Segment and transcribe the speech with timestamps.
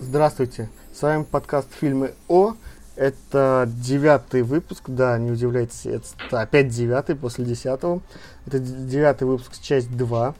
[0.00, 0.68] Здравствуйте,
[0.98, 2.54] с вами подкаст «Фильмы О».
[2.96, 8.00] Это девятый выпуск, да, не удивляйтесь, это опять девятый после десятого.
[8.48, 10.34] Это девятый выпуск, часть 2,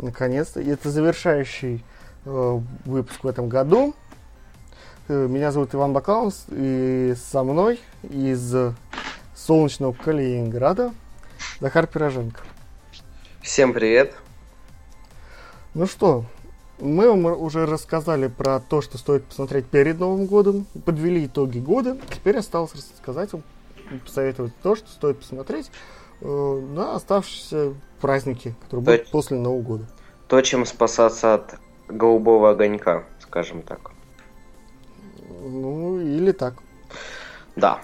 [0.00, 0.60] наконец-то.
[0.60, 1.84] И это завершающий
[2.24, 3.94] э, выпуск в этом году.
[5.06, 8.52] Э, меня зовут Иван Баклаус, и со мной из
[9.36, 10.92] солнечного Калининграда
[11.60, 12.40] Захар Пироженко.
[13.42, 14.16] Всем привет.
[15.74, 16.24] Ну что,
[16.80, 21.96] мы вам уже рассказали про то, что стоит посмотреть перед Новым годом, подвели итоги года.
[22.10, 23.42] Теперь осталось рассказать вам,
[24.04, 25.70] посоветовать то, что стоит посмотреть
[26.20, 29.84] э, на оставшиеся праздники, которые то, будут после Нового года.
[30.28, 33.92] То, чем спасаться от голубого огонька, скажем так.
[35.42, 36.54] Ну, или так.
[37.56, 37.80] Да.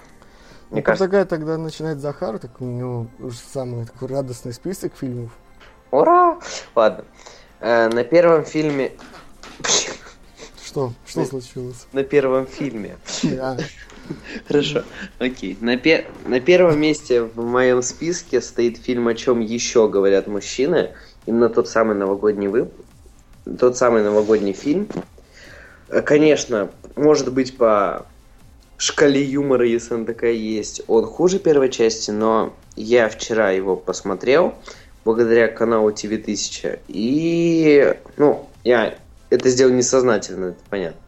[0.69, 1.05] Мне ну, кажется...
[1.05, 5.31] предлагаю тогда начинать Захар, так у него уже самый такой радостный список фильмов.
[5.91, 6.39] Ура!
[6.75, 7.05] Ладно.
[7.05, 8.91] Э, на первом фильме...
[10.63, 10.93] Что?
[11.05, 11.87] Что случилось?
[11.93, 12.97] На первом фильме.
[14.47, 14.83] Хорошо,
[15.19, 15.57] окей.
[15.61, 16.05] На, пер...
[16.25, 20.91] на первом месте в моем списке стоит фильм «О чем еще говорят мужчины».
[21.25, 22.71] Именно тот самый новогодний вып...
[23.59, 24.87] Тот самый новогодний фильм.
[25.89, 28.05] Э, конечно, может быть, по
[28.77, 34.53] шкале юмора, если он такая есть, он хуже первой части, но я вчера его посмотрел
[35.07, 36.81] благодаря каналу ТВ-1000.
[36.89, 38.95] И, ну, я
[39.29, 40.99] это сделал несознательно, это понятно.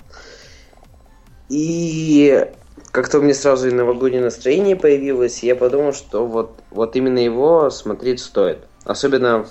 [1.50, 2.48] И
[2.92, 7.20] как-то у меня сразу и новогоднее настроение появилось, и я подумал, что вот, вот именно
[7.20, 8.60] его смотреть стоит.
[8.86, 9.50] Особенно в,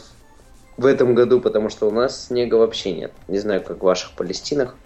[0.79, 3.13] в этом году, потому что у нас снега вообще нет.
[3.29, 4.77] Не знаю, как в ваших Палестинах.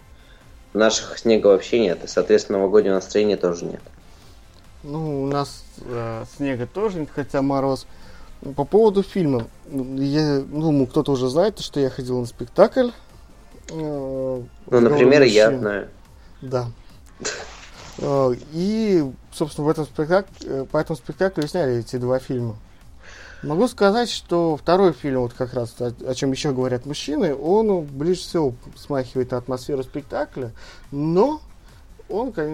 [0.72, 3.82] В наших снега вообще нет, и, соответственно, новогоднего настроения тоже нет.
[4.82, 7.86] Ну, у нас э, снега тоже нет, хотя мороз.
[8.56, 9.46] По поводу фильма.
[9.70, 12.90] Я, ну, кто-то уже знает, что я ходил на спектакль.
[13.70, 15.88] Э, ну, например, я знаю.
[16.40, 16.66] Да.
[17.98, 22.56] Э, и, собственно, в этом спектакле, э, по этому спектаклю сняли эти два фильма.
[23.44, 27.84] Могу сказать, что второй фильм, вот как раз о, о чем еще говорят мужчины, он
[27.84, 30.52] ближе всего смахивает атмосферу спектакля,
[30.90, 31.40] но
[32.08, 32.48] он как,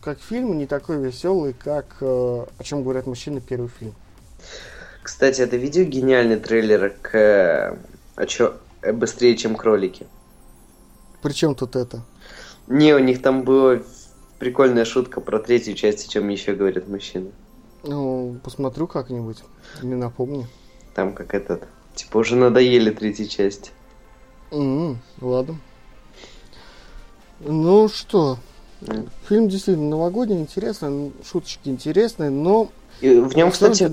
[0.00, 3.94] как фильм не такой веселый, как о чем говорят мужчины первый фильм.
[5.02, 7.78] Кстати, это видео гениальный трейлер к
[8.14, 10.06] а чё, э, быстрее, чем кролики.
[11.22, 12.04] Причем тут это?
[12.66, 13.80] Не, у них там была
[14.38, 17.32] прикольная шутка про третью часть, о чем еще говорят мужчины.
[17.84, 19.38] Ну, посмотрю как-нибудь.
[19.82, 20.46] Не напомни.
[20.94, 21.64] Там как этот.
[21.94, 23.72] Типа уже надоели третья часть.
[24.50, 25.58] Mm-hmm, ладно.
[27.40, 28.38] Ну что,
[28.82, 29.08] mm.
[29.28, 32.70] фильм действительно новогодний, интересный, шуточки интересные, но...
[33.00, 33.90] И в нем, кстати,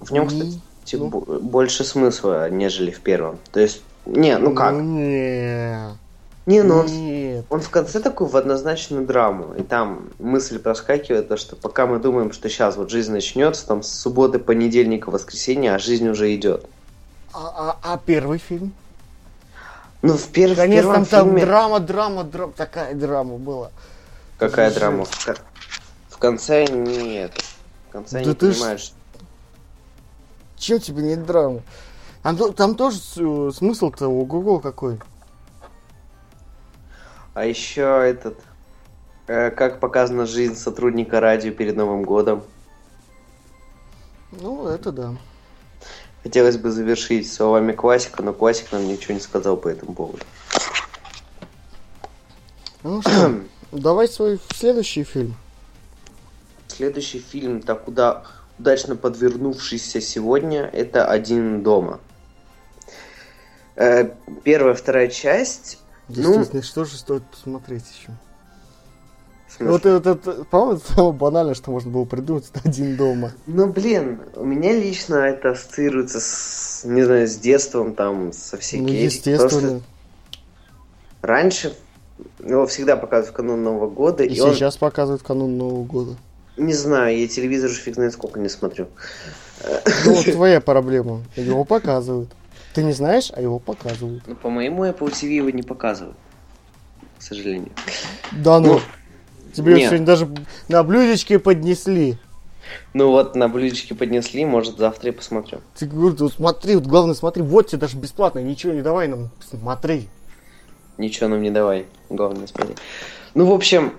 [0.00, 0.60] в нем, кстати,
[0.92, 1.08] ну.
[1.08, 3.38] больше смысла, нежели в первом.
[3.52, 4.72] То есть, не, ну как?
[4.72, 6.00] Ну, не.
[6.46, 9.54] Не, ну он, он в конце такой в однозначную драму.
[9.54, 13.82] И там мысль проскакивает, то, что пока мы думаем, что сейчас вот жизнь начнется, там
[13.82, 16.64] с субботы, понедельника, воскресенья, а жизнь уже идет.
[17.32, 18.72] А, а, а первый фильм?
[20.02, 20.56] Ну, в, пер...
[20.56, 21.44] Конечно, в первом там фильме...
[21.44, 23.70] драма, драма, драма, такая драма была.
[24.38, 25.04] Какая драма?
[26.08, 27.32] В конце нет.
[27.88, 28.90] В конце да не понимаешь, ж...
[30.60, 31.62] Чем тебе нет драмы?
[32.22, 35.00] Там, там тоже смысл-то у Google какой.
[37.32, 38.38] А еще этот...
[39.26, 42.42] Э, как показана жизнь сотрудника радио перед Новым годом.
[44.32, 45.16] Ну, это да.
[46.22, 50.22] Хотелось бы завершить словами классика, но классик нам ничего не сказал по этому поводу.
[52.82, 53.40] Ну что,
[53.72, 55.36] давай свой следующий фильм.
[56.68, 58.24] Следующий фильм, так куда
[58.60, 62.00] удачно подвернувшийся сегодня, это «Один дома».
[63.76, 64.10] Э,
[64.44, 65.78] первая, вторая часть...
[66.08, 68.12] Действительно, ну, что же стоит посмотреть еще?
[69.60, 73.32] Вот это, это по-моему, самое банальное, что можно было придумать, это один дома.
[73.46, 78.86] Ну, блин, у меня лично это ассоциируется с, не знаю, с детством, там, со всякими...
[78.86, 79.48] Ну, естественно.
[79.48, 79.80] Просто
[81.22, 81.76] раньше
[82.38, 84.24] его всегда показывают в канун Нового года.
[84.24, 84.80] И, и сейчас он...
[84.80, 86.16] показывают в канун Нового года.
[86.60, 88.88] Не знаю, я телевизор фиг знает сколько не смотрю.
[90.04, 91.22] Ну, вот твоя проблема.
[91.34, 92.30] Его показывают.
[92.74, 94.22] Ты не знаешь, а его показывают.
[94.26, 96.16] Ну, по моему Apple TV его не показывают.
[97.18, 97.72] К сожалению.
[98.32, 98.74] Да ну.
[98.74, 98.80] ну
[99.54, 99.88] Тебе Нет.
[99.88, 100.28] сегодня даже
[100.68, 102.18] на блюдечке поднесли.
[102.92, 105.60] Ну вот, на блюдечке поднесли, может, завтра и посмотрю.
[105.78, 109.30] Ты говорю, вот смотри, вот главное смотри, вот тебе даже бесплатно, ничего не давай нам,
[109.48, 110.08] смотри.
[110.98, 112.74] Ничего нам не давай, главное смотри.
[113.34, 113.94] Ну, в общем,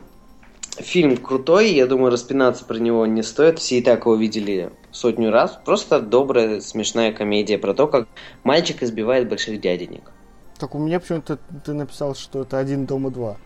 [0.77, 3.59] фильм крутой, я думаю, распинаться про него не стоит.
[3.59, 5.59] Все и так его видели сотню раз.
[5.63, 8.07] Просто добрая, смешная комедия про то, как
[8.43, 10.11] мальчик избивает больших дяденек.
[10.59, 13.37] Так у меня почему-то ты написал, что это один дома два.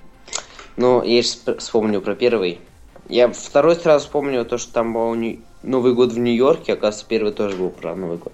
[0.78, 2.60] Ну, я сейчас вспомню про первый.
[3.08, 5.16] Я второй сразу вспомнил то, что там был
[5.64, 8.34] Новый год в Нью-Йорке, оказывается, первый тоже был про Новый год.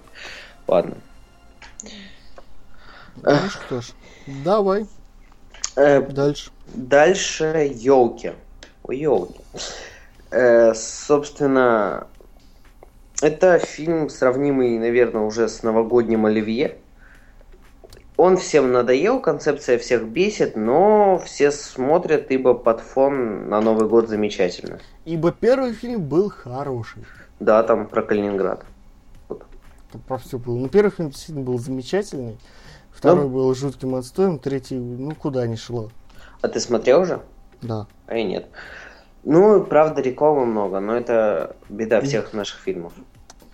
[0.66, 0.96] Ладно.
[3.22, 3.92] Ну что ж,
[4.26, 4.86] давай,
[5.76, 6.50] Э, дальше.
[6.74, 8.32] Дальше елки.
[8.92, 9.40] Ой, елки.
[10.74, 12.06] собственно,
[13.22, 16.76] это фильм, сравнимый, наверное, уже с новогодним Оливье.
[18.18, 24.10] Он всем надоел, концепция всех бесит, но все смотрят, ибо под фон на Новый год
[24.10, 24.78] замечательно.
[25.06, 27.04] Ибо первый фильм был хороший.
[27.40, 28.64] Да, там про Калининград.
[29.28, 30.58] Там про все было.
[30.58, 32.36] Ну, первый фильм действительно был замечательный.
[32.92, 35.88] Второй был жутким отстоем, третий, ну, куда ни шло.
[36.42, 37.22] А ты смотрел уже?
[37.62, 37.86] Да.
[38.06, 38.46] А я нет.
[39.24, 42.92] Ну, правда, рекламы много, но это беда всех наших фильмов.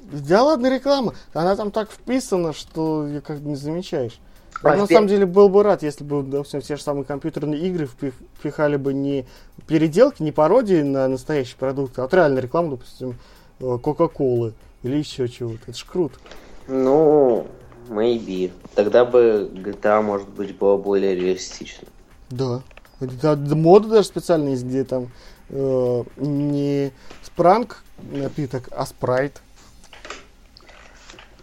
[0.01, 1.15] Да ладно, реклама.
[1.35, 4.19] Она там так вписана, что ее как бы не замечаешь.
[4.63, 6.83] А Я на в пе- самом деле был бы рад, если бы, допустим, те же
[6.83, 9.27] самые компьютерные игры впих- впихали бы не
[9.67, 13.17] переделки, не пародии на настоящий продукт, а вот реально рекламу, допустим,
[13.61, 15.59] э, Кока-Колы или еще чего-то.
[15.69, 16.19] Это ж круто.
[16.67, 17.47] Ну,
[17.89, 18.51] maybe.
[18.75, 21.87] Тогда бы GTA, может быть, была более реалистична.
[22.31, 22.63] Да.
[23.01, 25.09] Это да, мода даже специально есть, где там
[25.51, 26.93] э, не
[27.23, 29.41] спранг напиток, а спрайт.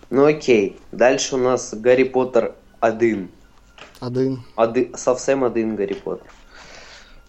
[0.10, 0.78] Ну окей.
[0.92, 3.30] Дальше у нас Гарри Поттер 1.
[4.00, 4.44] Один.
[4.56, 6.28] Ади- совсем один Гарри Поттер.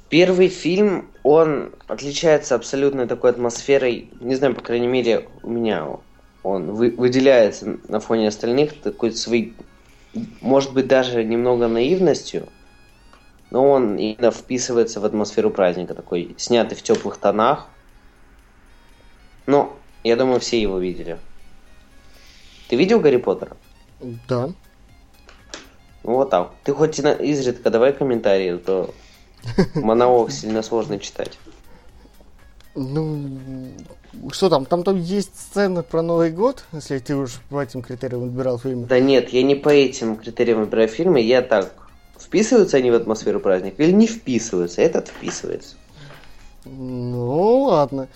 [0.09, 5.89] Первый фильм, он отличается абсолютно такой атмосферой, не знаю, по крайней мере, у меня
[6.45, 9.55] он вы- выделяется на фоне остальных такой своей,
[10.41, 12.49] может быть, даже немного наивностью,
[13.51, 17.67] но он именно вписывается в атмосферу праздника, такой снятый в теплых тонах.
[19.47, 19.73] Ну,
[20.03, 21.19] я думаю, все его видели.
[22.69, 23.57] Ты видел Гарри Поттера?
[24.29, 24.51] Да.
[26.03, 26.53] Ну вот так.
[26.65, 28.95] Ты хоть изредка давай комментарии, а то
[29.75, 31.39] монолог сильно сложно читать.
[32.75, 33.39] Ну,
[34.33, 34.67] что там?
[34.67, 38.87] Там там есть сцена про Новый год, если ты уж по этим критериям выбирал фильмы.
[38.87, 41.86] Да нет, я не по этим критериям выбираю фильмы, я так.
[42.27, 44.83] Вписываются они в атмосферу праздника или не вписываются?
[44.83, 45.77] Этот вписывается.
[46.65, 48.09] Ну, ладно.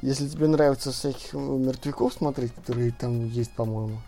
[0.00, 3.98] Если тебе нравится всяких мертвяков смотреть, которые там есть, по-моему.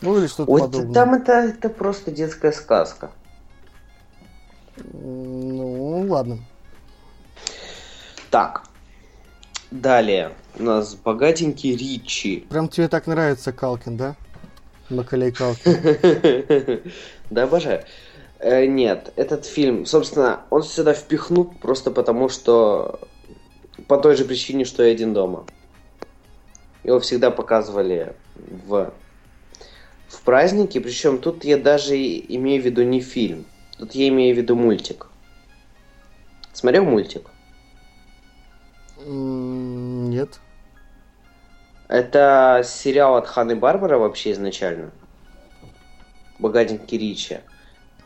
[0.00, 0.94] Ну, или что-то Ой, подобное.
[0.94, 3.10] там это, это просто детская сказка.
[4.76, 6.38] Ну, ладно.
[8.30, 8.62] Так.
[9.72, 10.34] Далее.
[10.56, 12.46] У нас богатенький Ричи.
[12.48, 14.14] Прям тебе так нравится Калкин, да?
[14.88, 16.80] Макалей Калкин.
[17.30, 17.82] Да, обожаю.
[18.42, 22.98] Э, Нет, этот фильм, собственно, он сюда впихнут просто потому, что
[23.86, 25.46] по той же причине, что и один дома.
[26.82, 28.92] Его всегда показывали в,
[30.08, 33.46] в празднике, причем тут я даже имею в виду не фильм,
[33.78, 35.06] тут я имею в виду мультик.
[36.52, 37.30] Смотрел мультик?
[39.06, 40.40] Нет.
[41.86, 44.90] Это сериал от Ханы Барбара вообще изначально.
[46.40, 47.38] Богатенький Ричи.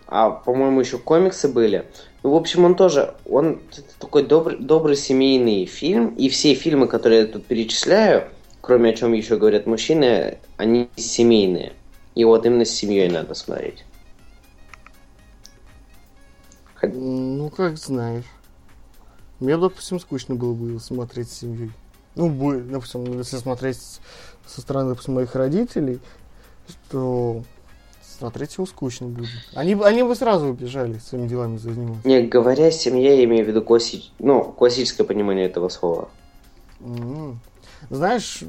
[0.08, 1.84] А, по-моему, еще комиксы были.
[2.22, 3.60] Ну, в общем, он тоже, он
[3.98, 6.14] такой добрый, добрый семейный фильм.
[6.14, 8.28] И все фильмы, которые я тут перечисляю,
[8.60, 11.72] кроме о чем еще говорят мужчины, они семейные.
[12.14, 13.84] И вот именно с семьей надо смотреть.
[16.82, 18.24] Ну, как знаешь.
[19.40, 21.72] Мне, допустим, скучно было бы его смотреть с семьей.
[22.14, 23.78] Ну, допустим, если смотреть
[24.46, 26.00] со стороны, допустим, моих родителей,
[26.90, 27.42] то
[28.16, 29.28] смотреть его скучно будет.
[29.54, 32.06] Они, бы- они бы сразу убежали своими делами заниматься.
[32.06, 34.04] Не, говоря семья, я имею в виду класси...
[34.18, 36.08] ну, классическое понимание этого слова.
[36.80, 37.38] М.
[37.90, 38.42] Знаешь,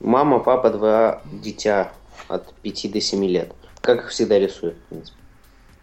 [0.00, 1.90] Мама, папа, два дитя
[2.28, 3.52] от 5 до 7 лет.
[3.80, 5.16] Как их всегда рисуют, в принципе.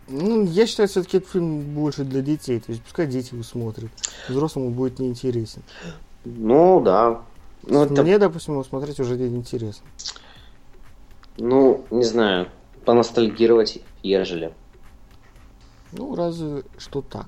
[0.08, 2.60] ну, я считаю, все-таки этот фильм больше для детей.
[2.60, 3.90] То есть пускай дети его смотрят.
[4.30, 5.64] Взрослому будет неинтересен.
[6.26, 7.22] Ну, да.
[7.64, 9.86] Ну, это, Мне, допустим, его смотреть уже интересно.
[11.38, 12.50] ну, не знаю,
[12.86, 14.54] поностальгировать, ежели.
[15.92, 17.28] Ну, разве что так.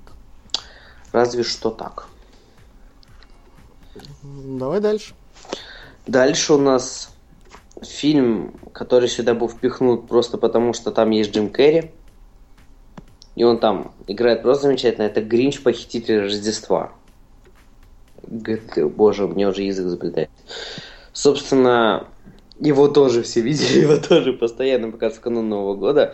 [1.12, 2.08] Разве что так.
[4.24, 5.14] Давай дальше.
[6.08, 7.16] Дальше у нас
[7.82, 11.92] фильм, который сюда был впихнут просто потому, что там есть Джим Керри.
[13.36, 15.06] И он там играет просто замечательно.
[15.06, 16.92] Это Гринч, похититель Рождества.
[18.24, 20.30] Боже, мне уже язык заплетает.
[21.14, 22.08] Собственно,
[22.60, 26.14] его тоже все видели, его тоже постоянно показывают в канун Нового года.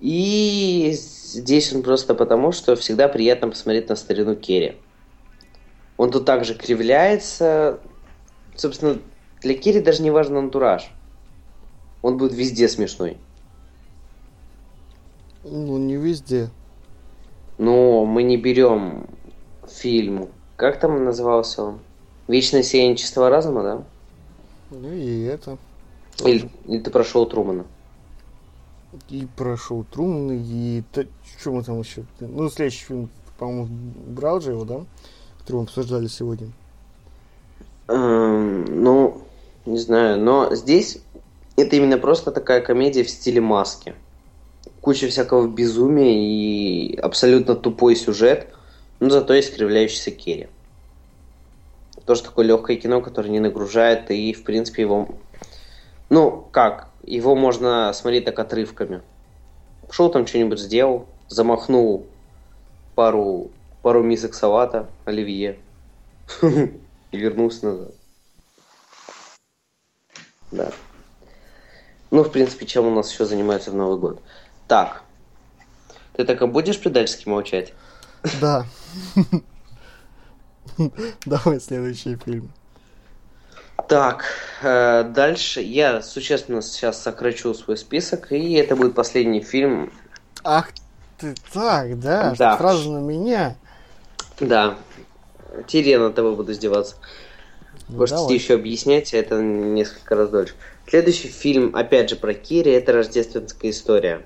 [0.00, 4.76] И здесь он просто потому, что всегда приятно посмотреть на старину Керри.
[5.96, 7.80] Он тут также кривляется.
[8.54, 8.98] Собственно,
[9.40, 10.90] для Керри даже не важен антураж.
[12.02, 13.16] Он будет везде смешной.
[15.44, 16.50] Ну, не везде.
[17.58, 19.06] Но мы не берем
[19.66, 20.28] фильм.
[20.56, 21.78] Как там назывался он?
[22.28, 23.84] Вечное сияние чистого разума, да?
[24.70, 25.58] Ну и это.
[26.24, 27.66] Или, или ты прошел Трумана?
[29.10, 31.06] И прошел Трумана, и то,
[31.38, 32.04] что мы там еще?
[32.20, 33.68] Ну, следующий фильм, по-моему,
[34.06, 34.84] брал же его, да?
[35.38, 36.50] Который мы обсуждали сегодня.
[37.88, 39.22] Эм, ну,
[39.66, 40.98] не знаю, но здесь
[41.56, 43.94] это именно просто такая комедия в стиле маски.
[44.80, 48.48] Куча всякого безумия и абсолютно тупой сюжет,
[49.00, 50.48] но зато есть кривляющийся Керри.
[52.06, 55.08] Тоже такое легкое кино, которое не нагружает, и, в принципе, его...
[56.08, 56.88] Ну, как?
[57.02, 59.02] Его можно смотреть так отрывками.
[59.88, 62.06] Пошел там что-нибудь сделал, замахнул
[62.94, 63.50] пару,
[63.82, 65.58] пару мисок салата, оливье,
[66.42, 67.94] и вернулся назад.
[70.52, 70.70] Да.
[72.12, 74.22] Ну, в принципе, чем у нас еще занимается в Новый год.
[74.68, 75.02] Так.
[76.12, 77.74] Ты так и будешь предательски молчать?
[78.40, 78.64] Да.
[81.26, 82.50] Давай следующий фильм.
[83.88, 84.24] Так,
[84.62, 89.92] э, дальше я существенно сейчас сокращу свой список, и это будет последний фильм.
[90.42, 90.70] Ах
[91.18, 92.34] ты так, да?
[92.36, 92.56] Да.
[92.56, 93.56] Сразу на меня.
[94.40, 94.76] Да.
[95.66, 96.96] Теперь на тобой буду издеваться.
[97.88, 98.34] Ну, Можете давай.
[98.34, 100.54] еще объяснять, а это несколько раз дольше.
[100.88, 104.22] Следующий фильм, опять же, про Кири, это «Рождественская история».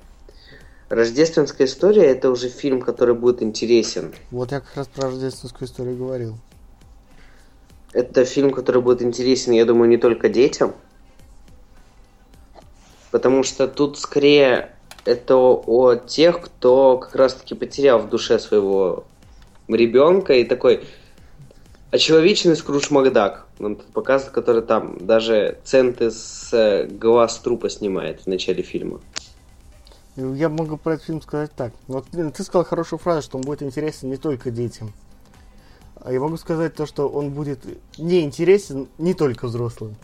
[0.90, 4.12] «Рождественская история»— это уже фильм, который будет интересен.
[4.32, 6.36] Вот я как раз про рождественскую историю говорил.
[7.92, 10.74] Это фильм, который будет интересен, я думаю, не только детям.
[13.12, 19.04] Потому что тут скорее это о тех, кто как раз-таки потерял в душе своего
[19.68, 20.84] ребенка и такой
[21.92, 23.46] очеловеченный Скрудж Макдак.
[23.60, 29.00] Нам тут показывают, который там даже центы с э, глаз трупа снимает в начале фильма.
[30.16, 31.72] Я могу про этот фильм сказать так.
[31.86, 34.92] Вот ты сказал хорошую фразу, что он будет интересен не только детям.
[35.96, 37.60] А я могу сказать то, что он будет
[37.98, 39.96] не интересен не только взрослым.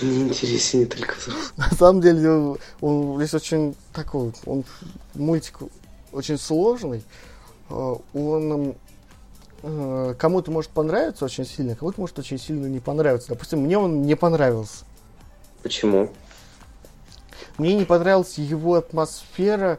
[0.00, 1.52] Не интересен не только взрослым.
[1.56, 4.64] На самом деле, он, он здесь очень такой, он
[5.14, 5.58] мультик
[6.12, 7.04] очень сложный.
[7.68, 8.74] Э, Он
[9.62, 13.28] э, кому-то может понравиться очень сильно, кому-то может очень сильно не понравиться.
[13.28, 14.84] Допустим, мне он не понравился.
[15.62, 16.10] Почему?
[17.58, 19.78] Мне не понравилась его атмосфера.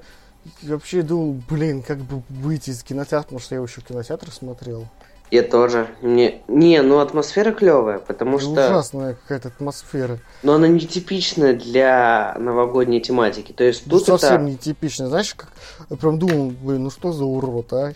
[0.62, 3.86] И вообще думал, блин, как бы выйти из кинотеатра, потому что я его еще в
[3.86, 4.88] кинотеатре смотрел.
[5.32, 5.88] Я тоже.
[6.02, 6.44] Мне...
[6.48, 8.52] Не, ну атмосфера клевая, потому что...
[8.52, 10.20] Ужасная какая-то атмосфера.
[10.44, 13.52] Но она нетипичная для новогодней тематики.
[13.52, 14.52] То есть Ну, тут совсем это...
[14.52, 15.08] нетипично.
[15.08, 15.50] Знаешь, как
[15.90, 17.94] я прям думал, блин, ну что за урод, а?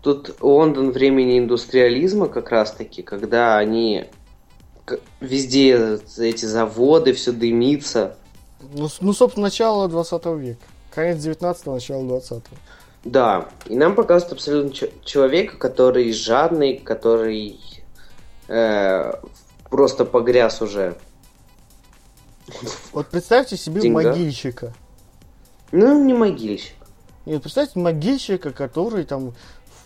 [0.00, 4.06] Тут Лондон времени индустриализма как раз-таки, когда они
[5.20, 8.16] везде эти заводы, все дымится.
[8.72, 10.60] Ну, ну, собственно, начало 20 века.
[10.94, 12.42] Конец 19 начало 20
[13.04, 17.58] Да, и нам показывают абсолютно человека, который жадный, который
[18.48, 19.12] э,
[19.70, 20.96] просто погряз уже.
[22.92, 24.02] Вот представьте себе Деньга.
[24.02, 24.74] могильщика.
[25.70, 26.74] Ну, не могильщик.
[27.24, 29.32] Нет, представьте могильщика, который там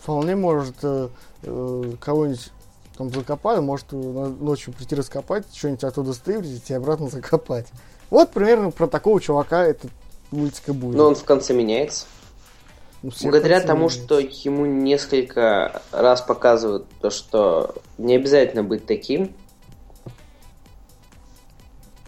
[0.00, 1.08] вполне может э,
[1.42, 2.50] э, кого-нибудь
[2.96, 7.66] там закопать, может э, ночью прийти раскопать, что-нибудь оттуда стырить и обратно закопать.
[8.10, 9.90] Вот примерно про такого чувака этот
[10.30, 10.96] мультик и будет.
[10.96, 12.06] Но он в конце меняется.
[13.02, 19.32] Ну, Благодаря тому, что ему несколько раз показывают то, что не обязательно быть таким,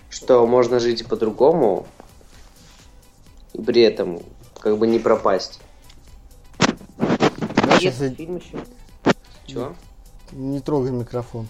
[0.08, 1.86] что можно жить и по-другому,
[3.52, 4.20] и при этом
[4.60, 5.60] как бы не пропасть.
[6.98, 8.58] Знаешь, Есть если- фильм еще?
[9.46, 9.74] Чего?
[10.32, 11.48] Не трогай микрофон.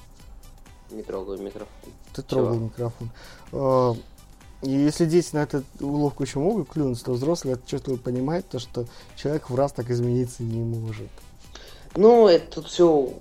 [0.90, 1.68] Не трогаю микрофон.
[2.14, 2.28] Ты Чего?
[2.28, 3.10] трогал микрофон.
[4.62, 8.86] И если дети на эту уловку еще могут клюнуть, то взрослые отчетливо понимают, то, что
[9.16, 11.08] человек в раз так измениться не может.
[11.94, 13.12] Ну, это тут все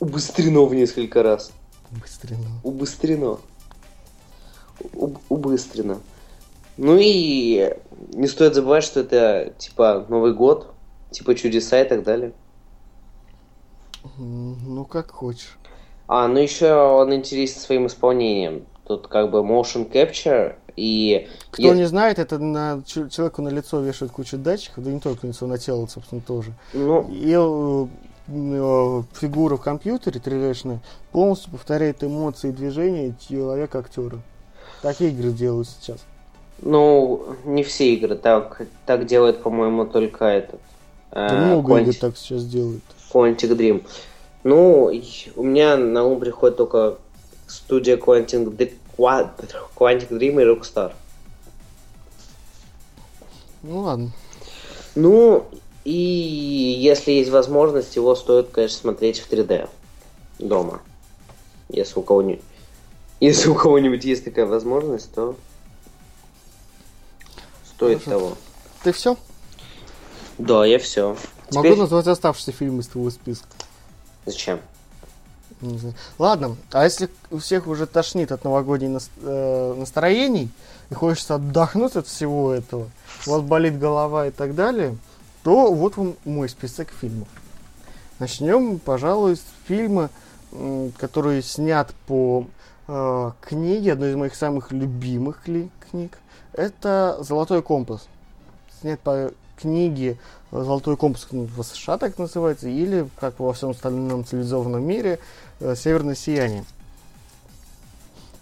[0.00, 1.50] убыстрено в несколько раз.
[1.90, 2.38] Быстрее.
[2.38, 2.70] ну.
[2.70, 3.40] Убыстрено.
[4.94, 6.00] Уб- убыстрено.
[6.76, 7.74] Ну и
[8.12, 10.72] не стоит забывать, что это типа Новый год,
[11.10, 12.32] типа чудеса и так далее.
[14.16, 15.58] Ну, как хочешь.
[16.06, 18.64] А, ну еще он интересен своим исполнением.
[18.86, 21.28] Тут как бы motion capture и...
[21.50, 25.26] Кто е- не знает, это на человеку на лицо вешают кучу датчиков, да не только
[25.26, 26.52] на лицо, на тело, собственно, тоже.
[26.72, 27.86] Ну, И э,
[28.28, 30.78] э, фигура в компьютере 3D
[31.12, 34.20] полностью повторяет эмоции и движения человека-актера.
[34.82, 35.98] Такие игры делают сейчас.
[36.62, 38.16] Ну, не все игры.
[38.16, 40.60] Так, так делает, по-моему, только этот.
[41.10, 41.82] Да э, много Quantic...
[41.82, 42.82] игр так сейчас делают.
[43.12, 43.84] Quantic Dream.
[44.44, 44.92] Ну,
[45.36, 46.98] у меня на ум приходит только
[47.46, 50.92] студия Quantic, Quantic Dream и Rockstar.
[53.62, 54.10] Ну ладно.
[54.94, 55.46] Ну,
[55.84, 59.68] и если есть возможность, его стоит, конечно, смотреть в 3D
[60.38, 60.80] дома.
[61.68, 62.42] Если у кого-нибудь
[63.20, 65.36] если у кого-нибудь есть такая возможность, то
[67.64, 68.10] стоит Хорошо.
[68.10, 68.36] того.
[68.84, 69.16] Ты все?
[70.38, 71.16] Да, я все.
[71.50, 71.78] Могу Теперь...
[71.78, 73.48] назвать оставшиеся фильмы из твоего списка.
[74.24, 74.60] Зачем?
[75.60, 75.94] Знаю.
[76.18, 80.50] Ладно, а если у всех уже тошнит от новогодних э, настроений
[80.90, 82.88] и хочется отдохнуть от всего этого,
[83.26, 84.96] у вас болит голова и так далее,
[85.42, 87.28] то вот вам мой список фильмов.
[88.18, 90.10] Начнем, пожалуй, с фильма,
[90.98, 92.46] который снят по
[92.86, 96.18] э, книге, одной из моих самых любимых книг.
[96.52, 98.06] Это «Золотой компас».
[98.80, 100.18] Снят по книге
[100.50, 105.18] «Золотой компас» в США так называется, или, как во всем остальном цивилизованном мире,
[105.60, 106.64] э, «Северное сияние».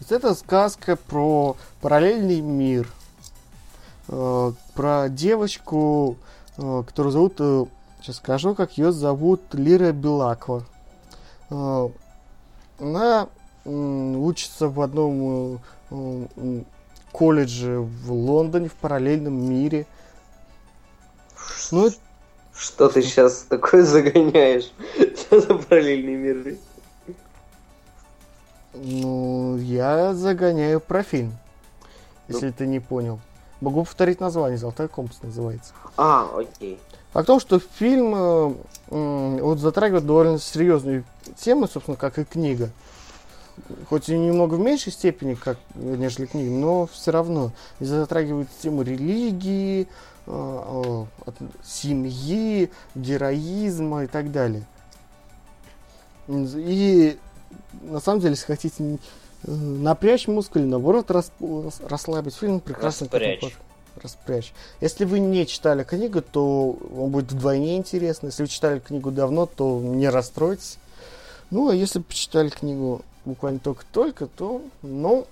[0.08, 2.88] Это сказка про параллельный мир,
[4.08, 6.16] э, про девочку,
[6.58, 7.68] э, которую зовут,
[8.00, 10.64] сейчас скажу, как ее зовут, Лира Белаква.
[12.78, 13.28] Она
[13.64, 15.60] учится в одном
[17.10, 19.86] колледже в Лондоне, в параллельном мире.
[21.70, 21.90] Ну,
[22.54, 24.72] что ты сейчас такое загоняешь?
[25.16, 26.58] Что за параллельные миры?
[28.74, 31.36] Ну, я загоняю про фильм.
[32.28, 32.52] Если ну.
[32.56, 33.20] ты не понял.
[33.60, 35.72] Могу повторить название, «Золотой компас» называется.
[35.96, 36.78] А, окей.
[37.12, 38.54] Факт в том, что фильм э,
[38.90, 41.04] э, вот затрагивает довольно серьезные
[41.38, 42.70] темы, собственно, как и книга
[43.88, 49.88] хоть и немного в меньшей степени, как, нежели книги, но все равно затрагивает тему религии,
[50.26, 51.30] э, э,
[51.64, 54.64] семьи, героизма и так далее.
[56.28, 57.18] И
[57.82, 61.30] на самом деле, если хотите э, напрячь или наоборот рас,
[61.88, 63.56] расслабить фильм, прекрасно распрячь.
[64.02, 64.52] распрячь.
[64.80, 68.26] Если вы не читали книгу, то он будет вдвойне интересно.
[68.26, 70.78] Если вы читали книгу давно, то не расстройтесь.
[71.50, 75.26] Ну, а если почитали книгу буквально только-только, то, ну,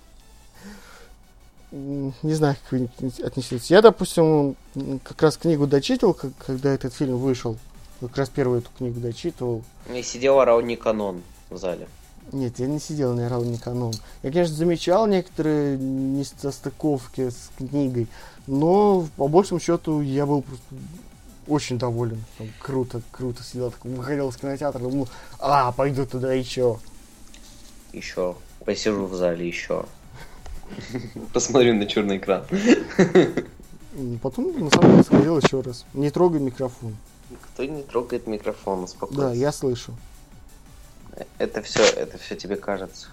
[1.75, 2.89] не знаю, как вы
[3.23, 3.71] отнесетесь.
[3.71, 4.57] Я, допустим,
[5.03, 7.57] как раз книгу дочитывал, когда этот фильм вышел.
[8.01, 9.65] Как раз первую эту книгу дочитывал.
[9.93, 11.89] И сидел орал не канон в зале.
[12.33, 13.95] Нет, я не сидел, не орал не канон.
[14.23, 18.09] Я, конечно, замечал некоторые несостыковки с книгой,
[18.47, 20.65] но по большему счету я был просто
[21.47, 22.23] очень доволен.
[22.39, 25.09] Там, круто, круто сидел, так, выходил из кинотеатра, думал,
[25.39, 26.79] а, пойду туда еще
[27.95, 28.35] еще
[28.65, 29.85] посижу в зале еще.
[31.33, 32.45] Посмотрю на черный экран.
[34.23, 35.85] Потом, на самом деле, сходил еще раз.
[35.95, 36.97] Не трогай микрофон.
[37.31, 39.21] Никто не трогает микрофон, успокойся.
[39.21, 39.95] Да, я слышу.
[41.39, 43.09] Это все, это все тебе кажется.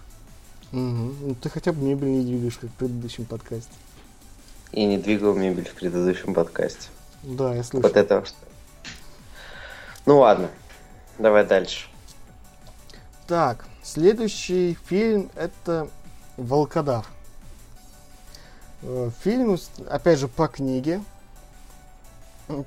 [0.72, 0.80] Угу.
[0.80, 3.72] Ну, ты хотя бы мебель не двигаешь, как в предыдущем подкасте.
[4.72, 6.90] Я не двигал мебель в предыдущем подкасте.
[7.24, 7.88] Да, я слышу.
[7.88, 8.38] Вот это что.
[10.06, 10.50] Ну ладно,
[11.20, 11.88] давай дальше.
[13.28, 15.88] Так, Следующий фильм это
[16.38, 17.10] Волкодав.
[18.84, 19.58] Э, фильм,
[19.90, 21.02] опять же, по книге.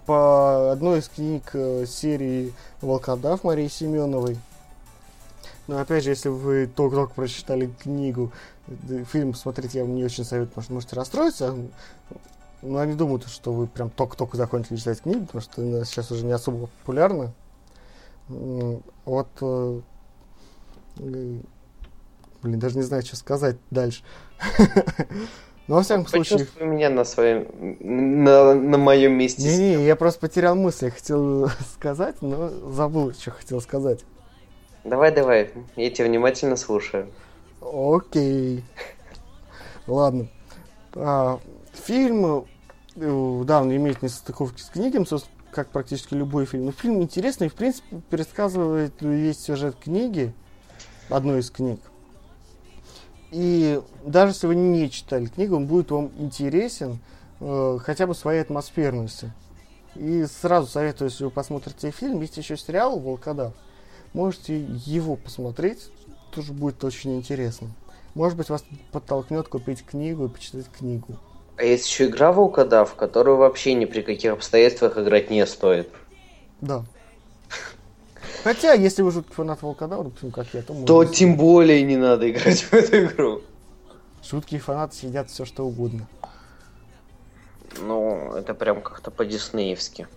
[0.06, 4.38] По одной из книг э, серии Волкодав Марии Семеновой.
[5.66, 8.32] Но опять же, если вы только-только прочитали книгу,
[9.10, 11.56] фильм смотреть я вам не очень советую, потому что можете расстроиться.
[12.62, 16.24] Но они думают, что вы прям только-только закончили читать книгу, потому что она сейчас уже
[16.24, 17.32] не особо популярна.
[18.28, 19.80] Вот э,
[22.44, 24.02] Блин, даже не знаю, что сказать дальше.
[25.66, 26.38] Но во всяком случае...
[26.40, 27.46] Почувствуй меня на своем...
[27.80, 29.42] На, на моем месте.
[29.42, 30.86] Не-не, я просто потерял мысль.
[30.86, 34.00] Я хотел сказать, но забыл, что хотел сказать.
[34.84, 35.50] Давай, давай.
[35.76, 37.08] Я тебя внимательно слушаю.
[37.62, 38.62] Окей.
[39.86, 40.28] Ладно.
[40.94, 41.40] А,
[41.72, 42.46] фильм,
[42.96, 45.06] э, да, он имеет несостыковки с книгами,
[45.50, 46.66] как практически любой фильм.
[46.66, 50.34] Но фильм интересный, в принципе, пересказывает весь сюжет книги
[51.08, 51.80] одной из книг.
[53.34, 57.00] И даже если вы не читали книгу, он будет вам интересен
[57.40, 59.32] э, хотя бы своей атмосферностью.
[59.96, 63.52] И сразу советую, если вы посмотрите фильм, есть еще сериал «Волкодав».
[64.12, 65.90] Можете его посмотреть,
[66.32, 67.70] тоже будет очень интересно.
[68.14, 71.16] Может быть, вас подтолкнет купить книгу и почитать книгу.
[71.56, 75.88] А есть еще игра «Волкодав», которую вообще ни при каких обстоятельствах играть не стоит.
[76.60, 76.84] Да.
[78.44, 80.86] Хотя, если вы жуткий фанат Волкодава, допустим, как я, то можно...
[80.86, 83.40] То тем более не надо играть в эту игру.
[84.22, 86.06] Жуткие фанаты сидят все что угодно.
[87.80, 90.08] Ну, это прям как-то по-диснеевски.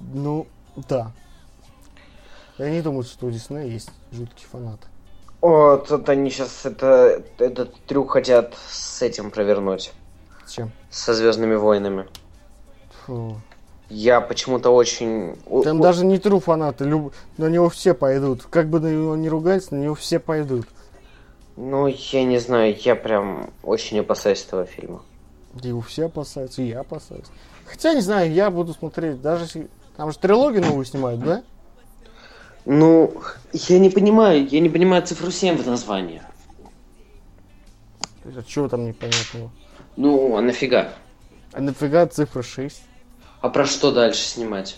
[0.00, 0.46] Ну,
[0.88, 1.12] да.
[2.58, 4.86] Я не думаю, что у Диснея есть жуткие фанаты.
[5.40, 9.92] О, тут они сейчас это, этот трюк хотят с этим провернуть.
[10.44, 10.70] С чем?
[10.90, 12.06] Со Звездными войнами.
[13.06, 13.40] Фу.
[13.90, 15.36] Я почему-то очень...
[15.64, 17.12] Там даже не тру фанаты, люб...
[17.36, 18.44] на него все пойдут.
[18.44, 20.66] Как бы на него не ругались, на него все пойдут.
[21.56, 25.02] Ну, я не знаю, я прям очень опасаюсь этого фильма.
[25.60, 27.26] Его все опасаются, и я опасаюсь.
[27.66, 29.68] Хотя, не знаю, я буду смотреть, даже если...
[29.96, 31.42] Там же трилогию новую снимают, да?
[32.64, 33.12] Ну,
[33.52, 36.22] я не понимаю, я не понимаю цифру 7 в названии.
[38.24, 39.50] А чего там непонятного?
[39.96, 40.92] Ну, а нафига?
[41.52, 42.82] А нафига цифра 6?
[43.40, 44.76] А про что дальше снимать?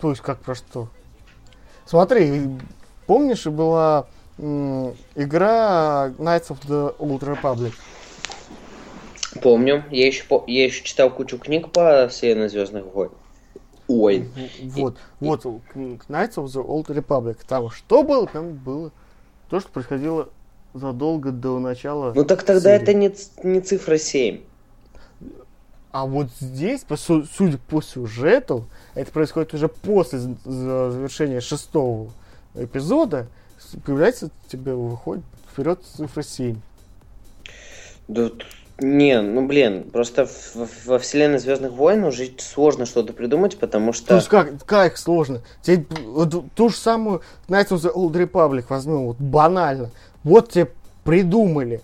[0.00, 0.88] То есть, как про что?
[1.84, 2.48] Смотри,
[3.06, 4.06] помнишь, была
[4.38, 7.72] игра Knights of the Old Republic?
[9.42, 13.10] Помню, я еще, я еще читал кучу книг по вселенной Звездных войн.
[13.88, 14.28] Ой.
[14.62, 17.38] Вот, вот, к- Knights of the Old Republic.
[17.46, 18.26] Там что было?
[18.26, 18.90] Там было
[19.50, 20.28] то, что происходило
[20.74, 22.82] задолго до начала Ну так тогда серии.
[22.82, 24.40] это не, не цифра 7.
[25.90, 32.10] А вот здесь, по су- судя по сюжету, это происходит уже после завершения шестого
[32.54, 33.26] эпизода,
[33.84, 36.56] появляется тебе выходит вперед цифра 7.
[38.06, 38.30] Да,
[38.80, 43.92] не, ну блин, просто в- в- во вселенной Звездных войн уже сложно что-то придумать, потому
[43.92, 44.14] То что...
[44.16, 45.40] есть как, как сложно?
[45.62, 49.90] Тебе вот ту же самую Knights of the Old Republic возьмем, вот банально.
[50.22, 50.70] Вот тебе
[51.04, 51.80] придумали.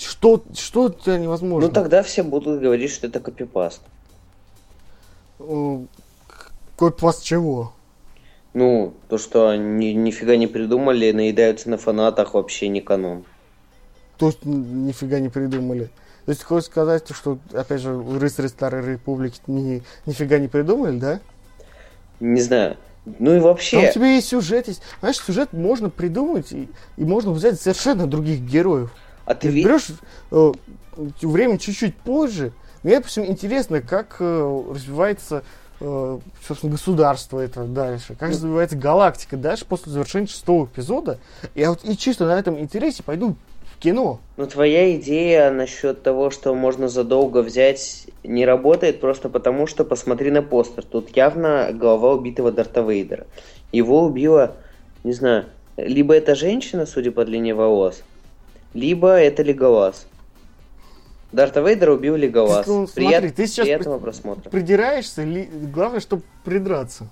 [0.00, 1.68] Что, что тебя невозможно?
[1.68, 3.82] Ну тогда все будут говорить, что это копипаст.
[5.38, 5.78] Э,
[6.76, 7.72] Копипаст чего?
[8.54, 13.24] Ну, то, что они нифига не придумали, наедаются на фанатах, вообще не канон.
[14.16, 15.90] То есть нифига не придумали.
[16.24, 21.20] То есть хочешь сказать, что, опять же, рыцари Старой Республики ни, нифига не придумали, да?
[22.18, 22.76] Не знаю.
[23.04, 24.82] Ну и Там вообще, у тебя есть сюжет, есть.
[25.00, 28.92] Знаешь, сюжет можно придумать и, и можно взять совершенно других героев.
[29.30, 29.86] А ты Ты ви- берешь
[30.32, 30.52] э,
[31.22, 32.52] время чуть-чуть позже.
[32.82, 35.44] Мне, допустим, интересно, как э, развивается,
[35.80, 41.18] э, собственно, государство это дальше, как развивается галактика дальше после завершения шестого эпизода.
[41.54, 43.36] Я вот и чисто на этом интересе пойду
[43.76, 44.18] в кино.
[44.36, 50.30] Ну, твоя идея насчет того, что можно задолго взять, не работает просто потому, что посмотри
[50.32, 50.84] на постер.
[50.84, 53.26] Тут явно голова убитого Дарта Вейдера.
[53.70, 54.56] Его убила,
[55.04, 55.44] не знаю,
[55.76, 58.02] либо это женщина, судя по длине волос,
[58.74, 60.06] либо это Леголас.
[61.32, 62.66] Дарта Вейдера убил Леголас.
[62.66, 64.50] Ты, ну, смотри, Прият- ты сейчас Приятного при- просмотра.
[64.50, 67.06] Придираешься, ли, главное, чтобы придраться.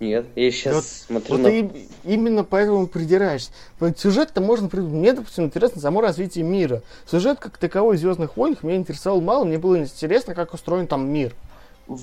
[0.00, 1.48] Нет, я сейчас Вот- смотрю Вот на...
[1.50, 3.52] ты и- именно поэтому придираешься.
[3.96, 4.94] Сюжет-то можно придумать.
[4.94, 6.82] Мне, допустим, интересно само развитие мира.
[7.06, 9.44] Сюжет как таковой в Звездных войнах меня интересовал мало.
[9.44, 11.32] Мне было интересно, как устроен там мир.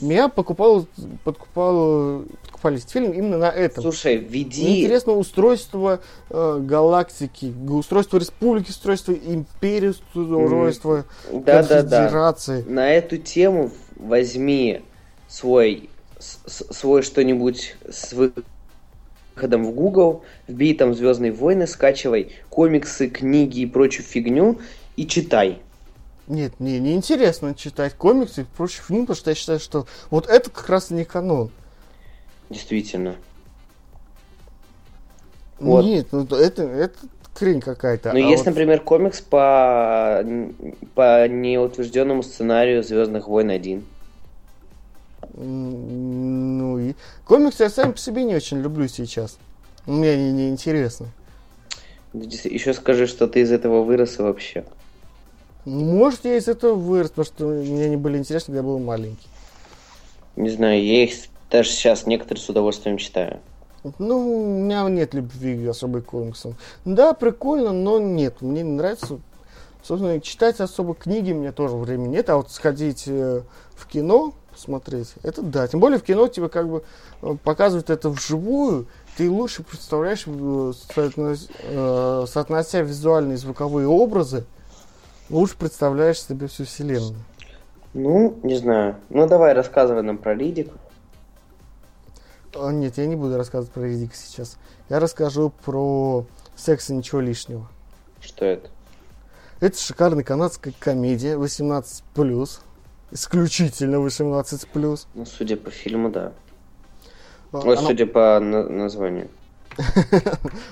[0.01, 0.85] Меня покупал,
[1.23, 3.83] подкупал, подкупали этот фильм именно на этом.
[3.83, 4.81] Слушай, Мне веди...
[4.81, 5.99] интересно устройство
[6.29, 11.05] э, галактики, устройство республики, устройство империи, устройство
[11.45, 12.63] конфедерации.
[12.67, 14.81] на эту тему возьми
[15.27, 23.61] свой, с- свой что-нибудь с выходом в Google, вбей там Звездные войны, скачивай комиксы, книги
[23.61, 24.59] и прочую фигню
[24.95, 25.61] и читай.
[26.29, 30.27] Нет, мне не интересно читать комиксы и прочую фигню, потому что я считаю, что вот
[30.27, 31.49] это как раз не канон.
[32.51, 33.15] Действительно.
[35.59, 35.83] Вот.
[35.83, 36.97] Нет, ну это, это
[37.33, 38.13] хрень какая-то.
[38.13, 40.23] Но А есть, вот- например, комикс по,
[40.93, 43.83] по неутвержденному сценарию Звездных войн 1.
[45.35, 46.93] М, Ну и
[47.25, 49.39] комиксы я сам по себе не очень люблю сейчас.
[49.87, 51.07] Мне они не интересны.
[52.13, 54.63] Еще скажи, что ты из этого вырос вообще.
[55.65, 59.27] Может, я из этого вырос, потому что мне они были интересны, когда я был маленький.
[60.35, 61.13] Не знаю, я их
[61.51, 63.39] даже сейчас некоторые с удовольствием читаю.
[63.97, 66.55] Ну, у меня нет любви особой к комиксам.
[66.85, 68.41] Да, прикольно, но нет.
[68.41, 69.19] Мне не нравится.
[69.83, 73.41] Собственно, читать особо книги мне тоже времени нет, а вот сходить э,
[73.75, 75.67] в кино, посмотреть, это да.
[75.67, 76.83] Тем более в кино тебе как бы
[77.21, 84.45] э, показывают это вживую, ты лучше представляешь, э, соотнося визуальные и звуковые образы,
[85.29, 87.15] лучше представляешь себе всю вселенную.
[87.93, 88.95] Ну, не знаю.
[89.09, 90.71] Ну, давай, рассказывай нам про Ридик.
[92.55, 94.57] А, нет, я не буду рассказывать про Риддика сейчас.
[94.89, 97.67] Я расскажу про секс и ничего лишнего.
[98.21, 98.69] Что это?
[99.59, 102.49] Это шикарная канадская комедия 18+.
[103.11, 105.05] исключительно 18+.
[105.15, 106.31] Ну, судя по фильму, да.
[107.51, 109.29] А, она- судя по на- названию.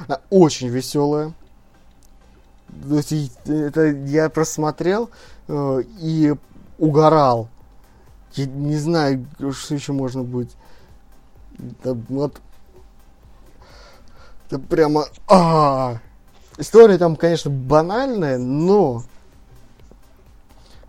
[0.08, 1.34] Она очень веселая.
[2.84, 5.10] То это я просмотрел
[5.48, 6.34] э, и
[6.78, 7.50] угорал.
[8.34, 10.56] Я не знаю, что еще можно быть.
[11.84, 12.42] Да, вот.
[14.48, 15.06] Это прямо.
[15.28, 16.00] а
[16.58, 19.04] История там, конечно, банальная, но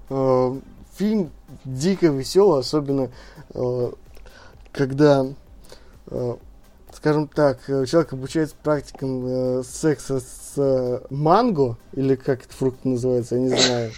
[0.08, 0.60] э,
[0.94, 1.30] фильм
[1.64, 3.10] дико веселый, особенно
[3.52, 3.92] э,
[4.72, 5.26] когда
[6.06, 6.36] э,
[6.92, 12.84] скажем так, э, человек обучается практикам э, секса с э, манго, или как этот фрукт
[12.84, 13.92] называется, я не знаю.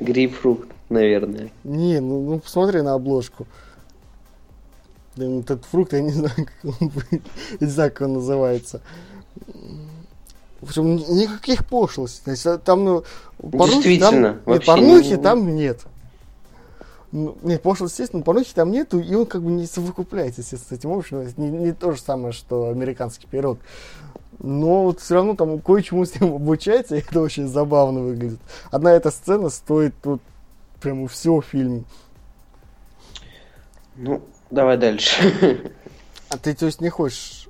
[0.00, 1.50] Грейпфрукт, наверное.
[1.64, 3.46] Не, ну, ну посмотри на обложку.
[5.16, 6.92] Блин, Этот фрукт, я не знаю, как он,
[7.60, 8.80] не знаю, как он называется.
[10.60, 12.34] В общем, ни- никаких пошлостей.
[12.64, 13.04] Там, ну,
[13.42, 15.80] Действительно, там, нет, порнухи не- там нет.
[17.12, 20.78] Ну, нет, пошлость, естественно, порнухи там нету, и он как бы не совокупляется, естественно, с
[20.78, 21.20] этим обществом.
[21.20, 23.58] Это не, не то же самое, что американский пирог.
[24.38, 28.38] Но вот все равно там кое-чему с ним обучается, и это очень забавно выглядит.
[28.70, 30.22] Одна эта сцена стоит тут
[30.80, 31.84] прямо всего фильма.
[33.96, 35.72] Ну, давай дальше.
[36.28, 37.48] А ты, то есть, не хочешь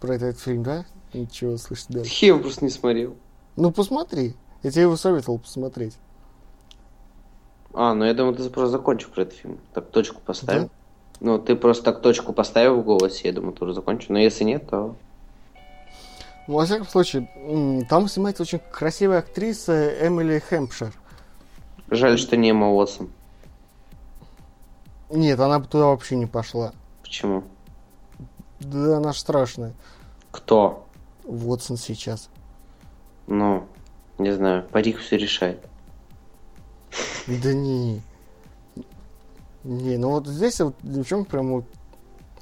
[0.00, 0.86] про этот фильм, да?
[1.12, 2.24] Ничего слышать дальше.
[2.24, 3.16] Я его просто не смотрел.
[3.56, 4.34] Ну, посмотри.
[4.62, 5.94] Я тебе его советовал посмотреть.
[7.74, 9.58] А, ну я думаю, ты просто закончил про этот фильм.
[9.72, 10.64] Так точку поставил.
[10.64, 10.70] Да?
[11.20, 14.12] Ну, ты просто так точку поставил в голосе, я думаю, ты уже закончил.
[14.12, 14.96] Но если нет, то...
[16.46, 20.92] Ну, во всяком случае, там снимается очень красивая актриса Эмили Хэмпшир.
[21.90, 23.10] Жаль, что не Эмма Уотсон.
[25.10, 26.72] Нет, она бы туда вообще не пошла.
[27.02, 27.44] Почему?
[28.60, 29.72] Да она ж страшная.
[30.30, 30.86] Кто?
[31.24, 32.28] Вотсон сейчас.
[33.26, 33.66] Ну,
[34.18, 35.64] не знаю, парик все решает.
[37.26, 38.02] Да не.
[39.64, 41.64] Не, ну вот здесь вот девчонка прям вот,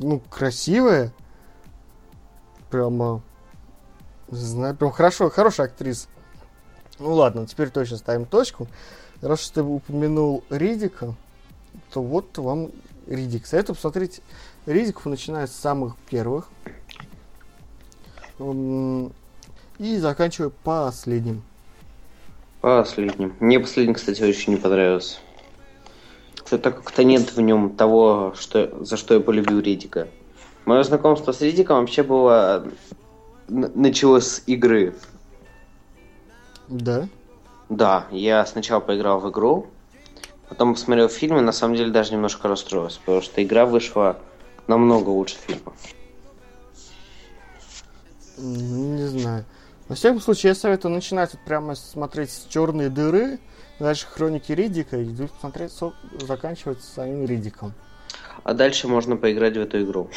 [0.00, 1.12] ну, красивая.
[2.68, 3.22] Прямо,
[4.28, 6.08] не знаю, прям хорошо, хорошая актриса.
[6.98, 8.66] Ну ладно, теперь точно ставим точку.
[9.20, 11.14] Раз уж ты упомянул Ридика,
[11.92, 12.70] то вот вам
[13.06, 13.46] Ридик.
[13.46, 14.20] Советую посмотреть
[14.66, 16.48] Ридиков, начиная с самых первых.
[18.40, 21.44] И заканчивая последним.
[22.62, 23.34] Последним.
[23.40, 25.18] Мне последний, кстати, очень не понравился.
[26.34, 30.06] Что-то как-то нет в нем того, что, за что я полюбил Ридика.
[30.64, 32.64] Мое знакомство с Ридиком вообще было...
[33.48, 34.94] Началось с игры.
[36.68, 37.08] Да?
[37.68, 39.66] Да, я сначала поиграл в игру,
[40.48, 44.18] потом посмотрел фильм и на самом деле даже немножко расстроился, потому что игра вышла
[44.68, 45.72] намного лучше фильма.
[48.38, 49.44] Не знаю.
[49.92, 53.38] Во всяком случае, я советую начинать вот прямо смотреть с черные дыры,
[53.78, 55.06] дальше хроники Ридика, и
[55.38, 55.70] смотреть,
[56.18, 57.74] заканчивать самим Ридиком.
[58.42, 60.08] А дальше можно поиграть в эту игру.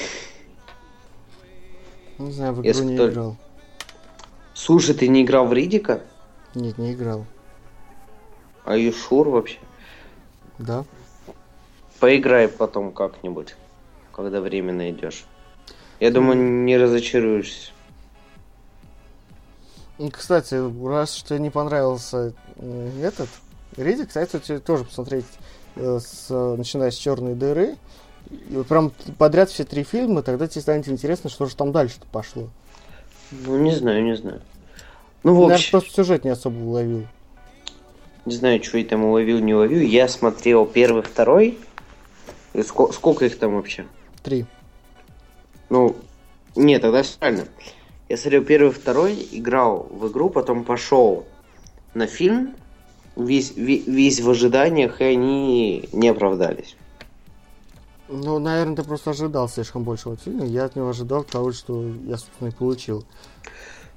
[2.20, 3.36] Не знаю, в игру Если не кто- играл.
[4.54, 6.00] Слушай, ты не играл в Ридика?
[6.54, 7.26] Нет, не играл.
[8.64, 9.58] А you sure вообще?
[10.58, 10.86] Да?
[12.00, 13.56] Поиграй потом как-нибудь,
[14.14, 15.26] когда время найдешь.
[16.00, 17.74] Я думаю, не разочаруешься.
[19.98, 20.56] Ну, Кстати,
[20.86, 23.30] раз что не понравился э, этот
[23.78, 25.26] Ридик, советую тебе тоже посмотреть,
[25.76, 27.76] э, с, э, начиная с черной дыры.
[28.50, 32.50] И прям подряд все три фильма, тогда тебе станет интересно, что же там дальше-то пошло.
[33.32, 34.42] Ну, не знаю, не знаю.
[35.24, 37.08] Ну, в Наверное, общем, просто сюжет не особо уловил.
[38.26, 39.80] не знаю, что я там уловил, не уловил.
[39.82, 41.58] Я смотрел первый, второй.
[42.54, 43.86] И ско- сколько их там вообще?
[44.24, 44.46] Три.
[45.70, 45.96] Ну,
[46.56, 47.46] нет, тогда все правильно.
[48.10, 51.26] Я смотрел первый, второй, играл в игру, потом пошел
[51.94, 52.54] на фильм,
[53.16, 56.76] весь, ве- весь в ожиданиях, и они не оправдались.
[58.08, 60.46] Ну, наверное, ты просто ожидал слишком большего фильма.
[60.46, 63.04] Я от него ожидал того, что я, собственно, и получил.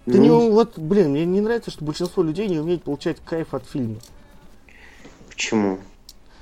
[0.07, 3.53] Ты Ну, не, вот, блин, мне не нравится, что большинство людей не умеет получать кайф
[3.53, 3.97] от фильма.
[5.29, 5.79] Почему?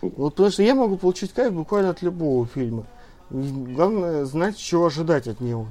[0.00, 2.84] Вот потому что я могу получить кайф буквально от любого фильма.
[3.30, 5.66] Главное знать, чего ожидать от него.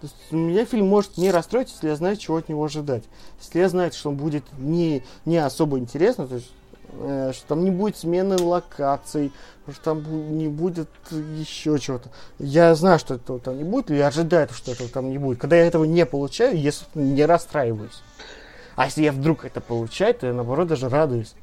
[0.00, 3.02] То есть меня фильм может не расстроить, если я знаю, чего от него ожидать.
[3.40, 6.52] Если я знаю, что он будет не, не особо интересно, то есть
[6.92, 9.32] э, что там не будет смены локаций,
[9.68, 12.10] что там бу- не будет еще чего-то.
[12.38, 15.40] Я знаю, что этого там не будет, или я ожидаю, что этого там не будет.
[15.40, 18.02] Когда я этого не получаю, я собственно, не расстраиваюсь.
[18.76, 21.34] А если я вдруг это получаю, то я наоборот даже радуюсь.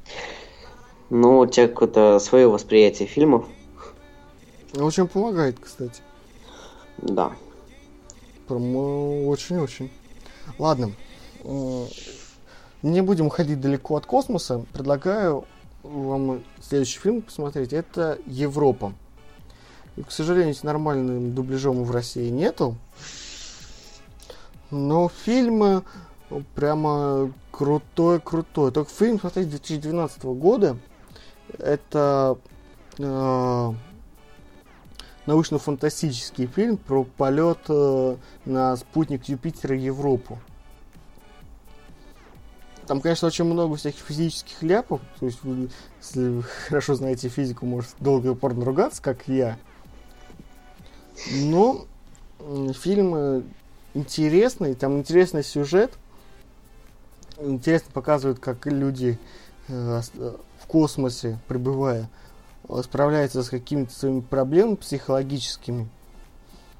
[1.10, 3.44] Ну, у тебя какое-то свое восприятие фильмов.
[4.74, 6.00] Очень помогает, кстати.
[6.96, 7.32] Да.
[8.48, 9.90] Э, очень-очень.
[10.58, 10.92] Ладно.
[12.82, 14.64] Не будем уходить далеко от космоса.
[14.72, 15.44] Предлагаю
[15.82, 17.72] вам следующий фильм посмотреть.
[17.72, 18.92] Это Европа.
[19.96, 22.76] И, к сожалению, с нормальным дубляжом в России нету.
[24.70, 25.84] Но фильм
[26.54, 28.72] прямо крутой-крутой.
[28.72, 30.76] Только фильм, смотреть 2012 года.
[31.58, 32.38] Это
[32.98, 33.72] э,
[35.26, 40.38] научно-фантастический фильм про полет э, на спутник Юпитера Европу.
[42.86, 45.00] Там, конечно, очень много всяких физических ляпов.
[45.18, 45.68] То есть, вы,
[46.00, 49.58] если вы хорошо знаете физику, может долго и упорно ругаться, как я.
[51.42, 51.86] Но
[52.74, 53.44] фильм
[53.94, 55.92] интересный, там интересный сюжет.
[57.38, 59.18] Интересно показывают, как люди
[59.68, 60.00] э,
[60.60, 62.08] в космосе, пребывая,
[62.82, 65.88] справляются с какими-то своими проблемами психологическими.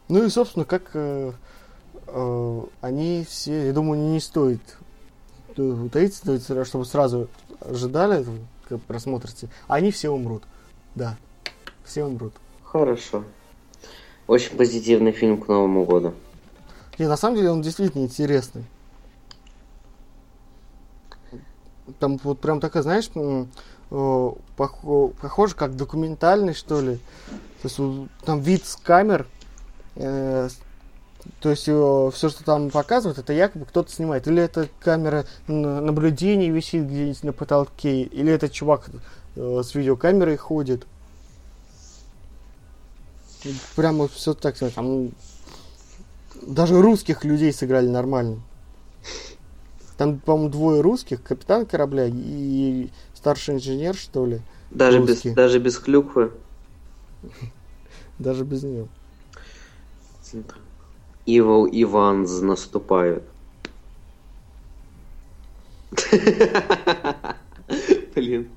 [0.09, 1.33] Ну и, собственно, как э,
[2.07, 4.61] э, они все, я думаю, не стоит
[5.91, 7.29] таиться, чтобы сразу
[7.61, 8.25] ожидали,
[8.69, 10.45] как просмотрите, они все умрут.
[10.95, 11.17] Да,
[11.85, 12.35] все умрут.
[12.63, 13.25] Хорошо.
[14.27, 16.15] Очень позитивный фильм к Новому году.
[16.99, 18.65] Не, на самом деле он действительно интересный.
[22.01, 23.09] Там вот прям такая, знаешь,
[23.89, 26.99] похоже как документальный, что ли.
[27.63, 29.27] То есть там вид с камер,
[29.95, 30.49] э,
[31.41, 34.27] то есть все, что там показывают, это якобы кто-то снимает.
[34.29, 38.91] Или это камера наблюдения висит где-нибудь на потолке, или это чувак
[39.37, 40.87] э, с видеокамерой ходит.
[43.77, 45.11] Прямо все так, там
[46.43, 48.41] даже русских людей сыграли нормально.
[49.97, 52.91] Там, по-моему, двое русских, капитан корабля и
[53.27, 54.41] старший инженер, что ли.
[54.71, 56.31] Даже без, даже без клюквы.
[58.21, 58.87] Даже без нее.
[61.27, 63.25] Evil Иванс наступают.
[68.15, 68.49] Блин,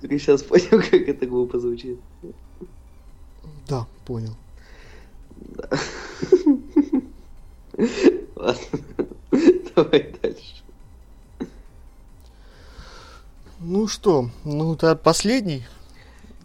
[0.00, 2.00] только сейчас понял, как это глупо звучит.
[3.68, 4.34] Да, понял.
[8.34, 8.60] Ладно,
[9.76, 10.15] давай
[13.68, 15.66] Ну что, ну это последний,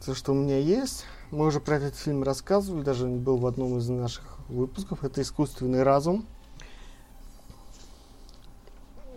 [0.04, 1.06] то, что у меня есть.
[1.30, 5.04] Мы уже про этот фильм рассказывали, даже был в одном из наших выпусков.
[5.04, 6.26] Это «Искусственный разум».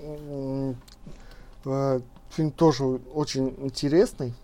[0.02, 0.74] Э,
[2.28, 4.34] фильм тоже очень интересный.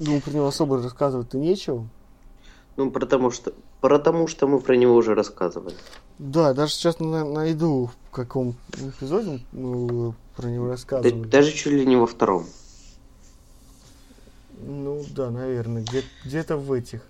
[0.00, 1.86] Думаю, про него особо рассказывать-то нечего.
[2.74, 5.76] Ну, потому что, потому что мы про него уже рассказывали.
[6.18, 11.22] Да, даже сейчас найду, в каком эпизоде мы про него рассказывали.
[11.22, 12.46] Да, даже чуть ли не во втором.
[14.58, 17.02] Ну да, наверное, где- где-то в этих.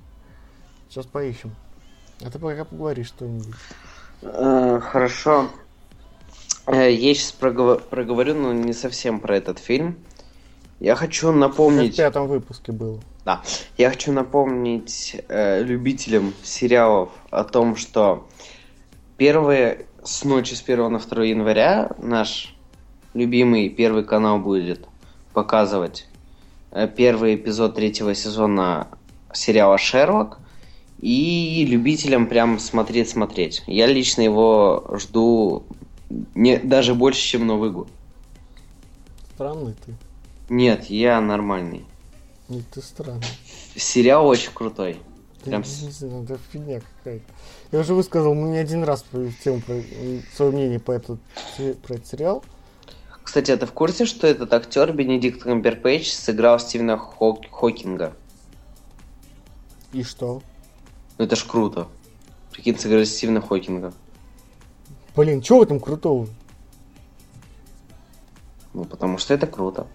[0.88, 1.54] Сейчас поищем.
[2.24, 3.54] А ты пока поговори что-нибудь.
[4.22, 5.48] Э, хорошо.
[6.66, 9.96] Э, я сейчас проговор- проговорю, но не совсем про этот фильм.
[10.80, 11.94] Я хочу напомнить...
[11.94, 13.00] в пятом выпуске был.
[13.24, 13.42] Да.
[13.78, 18.28] Я хочу напомнить э, любителям сериалов о том, что
[19.16, 22.54] первые с ночи с 1 на 2 января наш
[23.14, 24.86] любимый первый канал будет
[25.32, 26.06] показывать
[26.96, 28.88] первый эпизод третьего сезона
[29.32, 30.38] сериала Шерлок
[31.00, 33.62] и любителям прям смотреть-смотреть.
[33.66, 35.64] Я лично его жду
[36.34, 37.88] не, даже больше, чем Новый год.
[39.34, 39.94] Странный ты.
[40.48, 41.84] Нет, я нормальный.
[42.48, 43.26] Нет, ты странный.
[43.74, 44.98] Сериал очень крутой.
[45.44, 45.62] Прям...
[45.62, 47.24] Не знаю, это фигня какая-то.
[47.72, 49.04] Я уже высказал ну, не один раз
[49.44, 49.80] тему про,
[50.34, 51.20] свое мнение по этот,
[51.82, 52.44] про этот сериал.
[53.26, 57.40] Кстати, а ты в курсе, что этот актер Бенедикт Камберпейдж сыграл Стивена Хок...
[57.50, 58.12] Хокинга?
[59.92, 60.42] И что?
[61.18, 61.88] Ну это ж круто.
[62.52, 63.92] Прикинь, сыграть Стивена Хокинга.
[65.16, 66.28] Блин, что в этом крутого?
[68.74, 69.88] Ну, потому что это круто.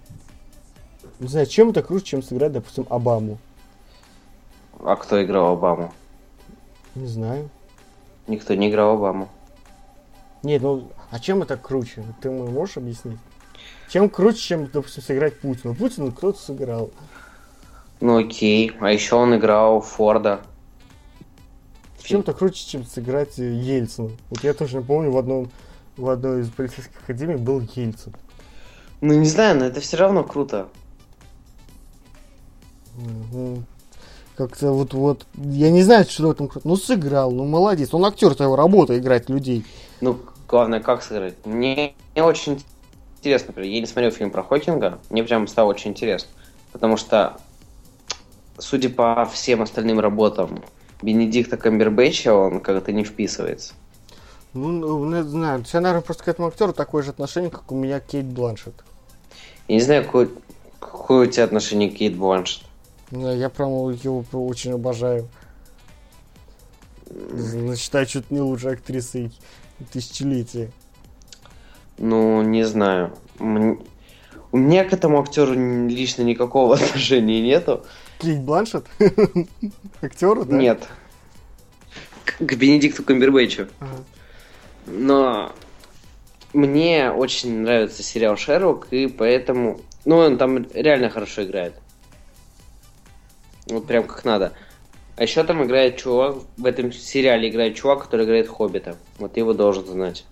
[1.21, 3.37] Не знаю, чем это круче, чем сыграть, допустим, Обаму.
[4.77, 5.93] А кто играл Обаму?
[6.95, 7.49] Не знаю.
[8.27, 9.29] Никто не играл Обаму.
[10.43, 12.03] Нет, ну, а чем это круче?
[12.21, 13.19] Ты можешь объяснить?
[13.89, 15.75] Чем круче, чем, допустим, сыграть Путина?
[15.75, 16.91] Путина кто-то сыграл.
[17.99, 18.71] Ну окей.
[18.79, 20.41] А еще он играл Форда.
[22.01, 24.09] Чем-то круче, чем сыграть Ельцина.
[24.29, 25.51] Вот я точно помню, в одном
[25.97, 28.13] в одной из полицейских академий был Ельцин.
[29.01, 30.67] Ну не знаю, но это все равно круто.
[34.35, 36.67] Как-то вот, вот, я не знаю, что в этом круто.
[36.67, 37.93] Ну, сыграл, ну, молодец.
[37.93, 39.65] Он актер, это его работа играть людей.
[39.99, 40.19] Ну,
[40.51, 41.33] главное, как сыграть.
[41.45, 42.63] Мне, мне очень
[43.17, 46.29] интересно, например, я не смотрел фильм про Хокинга, мне прям стало очень интересно.
[46.71, 47.37] Потому что,
[48.57, 50.63] судя по всем остальным работам
[51.01, 53.73] Бенедикта Камбербэтча, он как-то не вписывается.
[54.53, 55.61] Ну, ну, не знаю.
[55.61, 58.25] У тебя, наверное, просто к этому актеру такое же отношение, как у меня к Кейт
[58.25, 58.73] Бланшет.
[59.69, 60.29] Я не знаю, какое,
[60.79, 62.63] какое у тебя отношение к Кейт Бланшет.
[63.11, 65.27] Я прям его очень обожаю.
[67.77, 69.31] Считаю, чуть не лучшей актрисой
[69.91, 70.71] тысячелетия.
[71.97, 73.13] Ну, не знаю.
[73.39, 75.53] У меня к этому актеру
[75.87, 77.85] лично никакого отношения нету.
[78.19, 78.85] Кейт Бланшет?
[80.01, 80.55] Актеру, да?
[80.55, 80.87] Нет.
[82.25, 83.67] К Бенедикту Камбербэтчу.
[83.79, 84.03] Ага.
[84.87, 85.53] Но
[86.53, 89.81] мне очень нравится сериал Шерлок, и поэтому...
[90.05, 91.75] Ну, он там реально хорошо играет.
[93.67, 94.53] Вот прям как надо.
[95.17, 98.97] А еще там играет чувак, в этом сериале играет чувак, который играет Хоббита.
[99.19, 100.25] Вот его должен знать.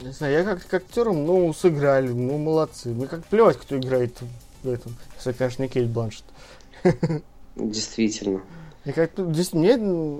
[0.00, 2.88] Не знаю, я как к актерам, ну, сыграли, ну, молодцы.
[2.88, 4.16] Мне как плевать, кто играет
[4.62, 4.96] в этом.
[5.16, 6.24] Если, конечно, не Кейт Бланшет.
[7.56, 8.42] Действительно.
[8.86, 9.74] И как здесь мне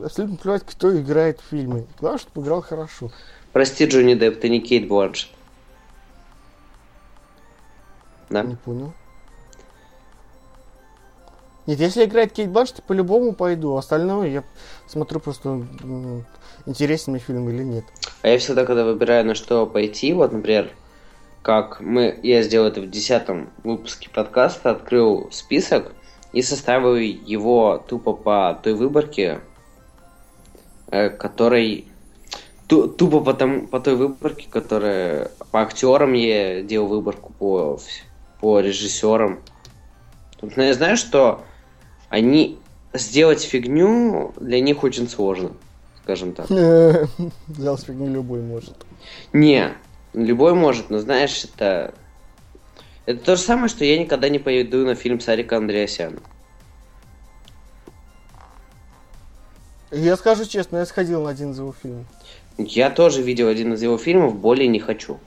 [0.05, 1.87] абсолютно плевать, кто играет в фильме.
[1.99, 3.11] Главное, чтобы играл хорошо.
[3.53, 5.31] Прости, Джонни Депп, ты не Кейт Бланшет.
[8.29, 8.43] Да?
[8.43, 8.93] Не понял.
[11.71, 13.77] Нет, если играет Кейт то по-любому пойду.
[13.77, 14.45] Остальное я
[14.89, 15.65] смотрю просто,
[16.67, 17.85] интересен мне фильм или нет.
[18.23, 20.73] А я всегда, когда выбираю, на что пойти, вот, например,
[21.43, 25.93] как мы, я сделал это в десятом выпуске подкаста, открыл список
[26.33, 29.39] и составил его тупо по той выборке,
[30.91, 31.87] э, которой
[32.67, 37.79] тупо по, тому, по той выборке, которая по актерам я делал выборку по,
[38.41, 39.39] по режиссерам.
[40.57, 41.45] Я знаю, что
[42.11, 42.59] они
[42.93, 45.53] сделать фигню для них очень сложно,
[46.03, 46.47] скажем так.
[47.49, 48.75] Сделать фигню любой может.
[49.33, 49.73] Не,
[50.13, 51.95] любой может, но знаешь, это...
[53.07, 56.19] Это то же самое, что я никогда не пойду на фильм Сарика Андреасяна.
[59.91, 62.07] Я скажу честно, я сходил на один из его фильмов.
[62.59, 65.19] Я тоже видел один из его фильмов, более не хочу.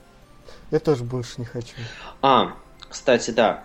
[0.69, 1.75] Я тоже больше не хочу.
[2.21, 2.53] А,
[2.89, 3.63] кстати, да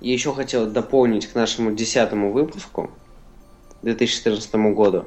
[0.00, 2.90] еще хотел дополнить к нашему десятому выпуску
[3.82, 5.06] 2014 году.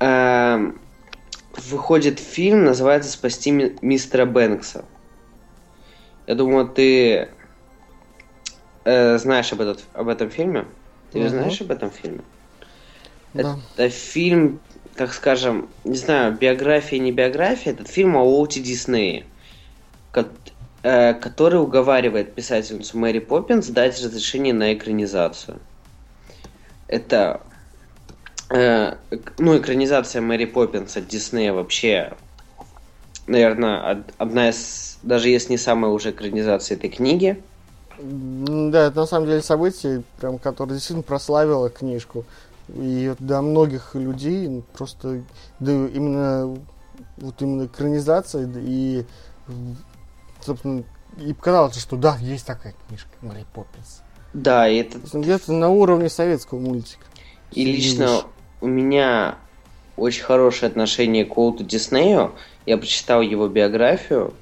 [0.00, 0.78] Эм,
[1.56, 4.84] выходит фильм, называется «Спасти мистера Бэнкса».
[6.26, 7.28] Я думаю, ты
[8.84, 10.66] э, знаешь об, этот, об этом фильме?
[11.12, 11.28] Ты угу.
[11.28, 12.20] знаешь об этом фильме?
[13.32, 13.58] Да.
[13.76, 14.60] Это фильм,
[14.94, 19.24] как скажем, не знаю, биография, не биография, этот фильм о Уолте Диснее.
[20.88, 25.58] Э, который уговаривает писательницу Мэри Поппинс дать разрешение на экранизацию.
[26.86, 27.40] Это
[28.50, 28.94] э,
[29.38, 32.12] ну, экранизация Мэри Поппинс от Диснея вообще,
[33.26, 37.42] наверное, одна из, даже если не самая уже экранизация этой книги.
[37.98, 42.24] Да, это на самом деле событие, прям, которое действительно прославило книжку.
[42.68, 45.24] И для многих людей просто
[45.58, 46.56] да, именно
[47.16, 49.04] вот именно экранизация и
[50.46, 50.84] собственно,
[51.18, 54.02] и показалось, что да, есть такая книжка Мэри Поппинс.
[54.32, 54.98] Да, и это...
[55.12, 57.04] Где-то на уровне советского мультика.
[57.52, 58.22] И лично
[58.60, 59.36] у меня
[59.96, 62.34] очень хорошее отношение к Уолту Диснею.
[62.66, 64.34] Я прочитал его биографию.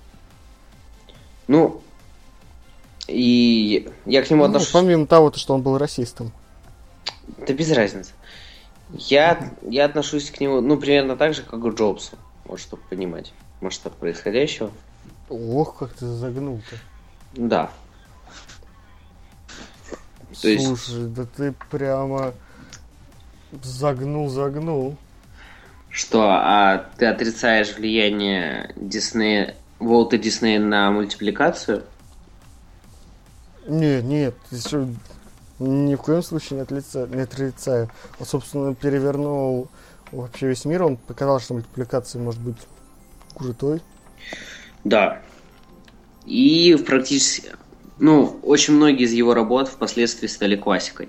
[1.46, 1.82] Ну,
[3.06, 4.72] и я к нему ну, отношусь...
[4.72, 6.32] Помимо того, что он был расистом.
[7.46, 8.12] Да без разницы.
[8.92, 12.16] Я, я отношусь к нему, ну, примерно так же, как к Джобсу.
[12.44, 14.70] Вот, чтобы понимать масштаб происходящего.
[15.28, 16.76] Ох, как ты загнул-то.
[17.34, 17.70] Да.
[20.30, 21.12] То Слушай, есть...
[21.14, 22.34] да ты прямо
[23.62, 24.96] загнул, загнул.
[25.88, 31.84] Что, а ты отрицаешь влияние Диснея, Волта Диснея на мультипликацию?
[33.68, 34.88] Нет, нет, еще
[35.60, 37.90] ни в коем случае не, отлица, не отрицаю.
[38.18, 39.68] Он, собственно, перевернул
[40.10, 42.58] вообще весь мир, он показал, что мультипликация может быть
[43.36, 43.80] крутой.
[44.84, 45.22] Да.
[46.26, 47.52] И практически,
[47.98, 51.08] ну, очень многие из его работ впоследствии стали классикой.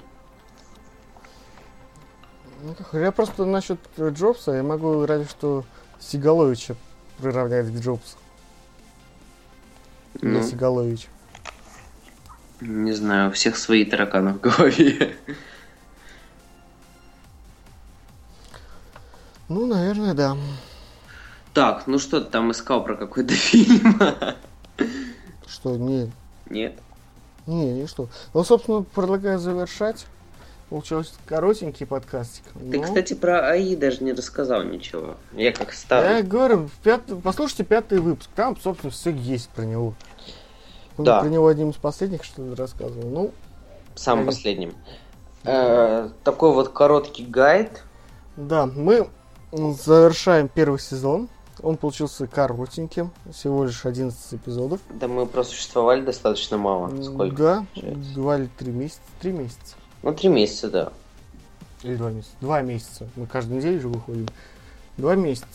[2.63, 5.63] Ну, я просто насчет Джобса, я могу разве что
[5.99, 6.75] Сигаловича
[7.19, 8.17] приравнять к Джобсу.
[10.21, 11.07] Ну, Сигалович.
[12.61, 15.15] Не знаю, у всех свои тараканы в голове.
[19.47, 20.35] Ну, наверное, да.
[21.55, 23.97] Так, ну что ты там искал про какой-то фильм?
[25.47, 26.09] Что, нет.
[26.49, 26.77] Нет?
[27.47, 28.09] Не, не что.
[28.33, 30.05] Ну, собственно, предлагаю завершать.
[30.69, 32.43] Получился коротенький подкастик.
[32.53, 32.83] Ты, но...
[32.83, 35.15] кстати, про АИ даже не рассказал ничего.
[35.31, 36.17] Я как старый.
[36.17, 37.03] Я говорю, пят...
[37.23, 38.29] послушайте пятый выпуск.
[38.35, 39.93] Там, собственно, все есть про него.
[40.97, 41.21] Да.
[41.21, 43.09] Про него одним из последних что то рассказывал.
[43.09, 43.31] Ну,
[43.95, 44.25] Самым АИ.
[44.25, 44.73] последним.
[45.45, 47.83] Э, такой вот короткий гайд.
[48.35, 49.07] Да, мы
[49.53, 51.29] завершаем первый сезон
[51.61, 54.81] Он получился коротеньким, всего лишь 11 эпизодов.
[54.89, 56.89] Да мы просуществовали достаточно мало.
[57.01, 57.35] Сколько?
[57.35, 58.13] Да, получается?
[58.13, 59.01] два или три месяца.
[59.21, 59.75] Три месяца.
[60.03, 60.93] Ну, три месяца, да.
[61.83, 62.31] Или два месяца.
[62.41, 63.07] Два месяца.
[63.15, 64.27] Мы каждую неделю же выходим.
[64.97, 65.47] Два месяца.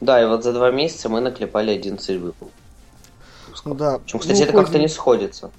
[0.00, 2.48] Да, и вот за два месяца мы наклепали 11 выпусков.
[3.64, 3.98] Ну да.
[3.98, 5.50] Причем, кстати, Ну, это как-то не сходится.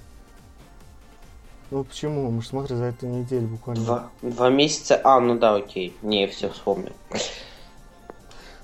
[1.70, 2.30] Ну почему?
[2.30, 3.84] Мы же смотрим за эту неделю буквально.
[3.84, 5.00] Два, два месяца...
[5.02, 5.96] А, ну да, окей.
[6.02, 6.92] Не, все вспомнил.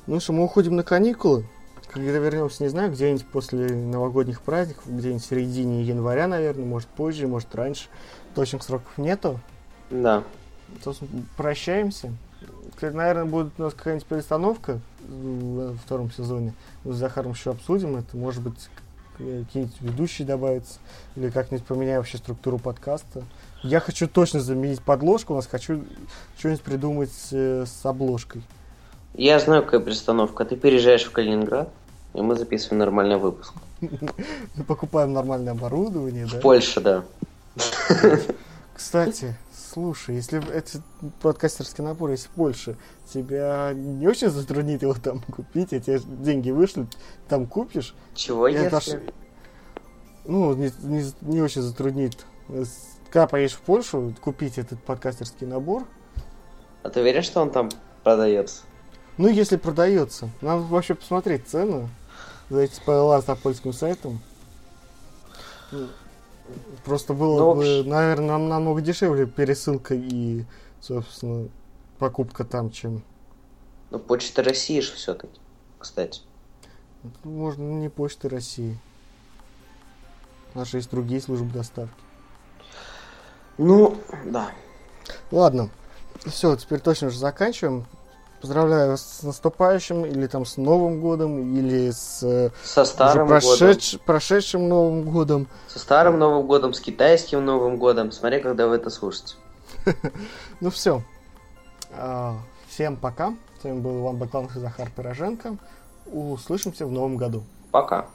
[0.08, 1.46] Ну что, мы уходим на каникулы.
[1.86, 7.28] Когда вернемся, не знаю, где-нибудь после новогодних праздников, где-нибудь в середине января, наверное, может позже,
[7.28, 7.88] может раньше.
[8.34, 9.38] Точных сроков нету.
[9.90, 10.24] Да.
[10.82, 10.92] То
[11.36, 12.12] прощаемся.
[12.74, 16.54] Кстати, наверное, будет у нас какая-нибудь перестановка во втором сезоне.
[16.82, 18.16] Мы с Захаром еще обсудим это.
[18.16, 18.70] Может быть,
[19.18, 20.80] какие-нибудь ведущие добавятся.
[21.14, 23.22] Или как-нибудь поменяем вообще структуру подкаста.
[23.62, 25.34] Я хочу точно заменить подложку.
[25.34, 25.84] У нас хочу
[26.38, 28.42] что-нибудь придумать э, с обложкой.
[29.14, 30.44] Я знаю, какая перестановка.
[30.44, 31.70] Ты переезжаешь в Калининград,
[32.14, 33.52] и мы записываем нормальный выпуск.
[33.80, 36.38] Мы покупаем нормальное оборудование, да?
[36.38, 37.04] В Польше, да.
[38.74, 40.82] Кстати, слушай, если этот
[41.20, 42.76] подкастерский набор есть в Польше,
[43.12, 46.96] тебя не очень затруднит его там купить, а тебе деньги вышлют,
[47.28, 48.96] там купишь, Чего если...
[48.96, 49.00] ж-
[50.24, 52.24] ну, не, не- не очень затруднит.
[53.10, 55.84] Когда поедешь в Польшу, купить этот подкастерский набор,
[56.82, 57.68] А ты уверен, что он там
[58.04, 58.62] продается?
[59.18, 61.88] Ну, если продается, надо вообще посмотреть цену,
[62.48, 64.20] зайти по по польским сайтам.
[66.84, 70.44] Просто было Ну, бы, наверное, намного дешевле пересылка и,
[70.80, 71.48] собственно,
[71.98, 73.02] покупка там, чем...
[73.90, 75.38] Ну, Почта России же все-таки,
[75.78, 76.22] кстати.
[77.24, 78.78] Можно не Почты России.
[80.54, 81.94] Наши есть другие службы доставки.
[83.58, 84.50] Ну, да.
[85.30, 85.70] Ладно,
[86.26, 87.86] все, теперь точно же заканчиваем.
[88.42, 93.68] Поздравляю с наступающим, или там с Новым годом, или с э, Со старым уже годом.
[93.68, 95.46] прошедш- прошедшим Новым годом.
[95.68, 98.10] Со старым Новым годом, с китайским Новым годом.
[98.10, 99.36] Смотри, когда вы это слушаете.
[100.60, 101.02] Ну все.
[102.68, 103.34] Всем пока.
[103.60, 105.56] С вами был Иван Бакланов и Захар Пироженко.
[106.06, 107.44] Услышимся в новом году.
[107.70, 108.06] Пока.